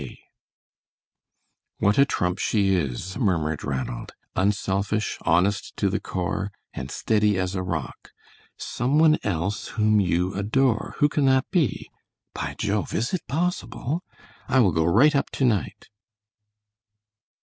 [0.01, 0.17] K.
[1.77, 7.53] "What a trump she is," murmured Ranald; "unselfish, honest to the core, and steady as
[7.53, 8.11] a rock.
[8.57, 11.91] 'Some one else whom you adore.' Who can that be?
[12.33, 14.03] By Jove, is it possible?
[14.47, 15.89] I will go right up to night."